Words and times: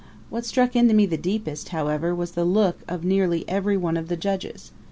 What 0.31 0.45
struck 0.47 0.75
into 0.75 0.95
me 0.95 1.05
deepest, 1.05 1.69
however, 1.69 2.15
was 2.15 2.31
the 2.31 2.43
look 2.43 2.79
of 2.87 3.03
nearly 3.05 3.47
every 3.47 3.77
one 3.77 3.97
of 3.97 4.07
the 4.07 4.17
judges. 4.17 4.71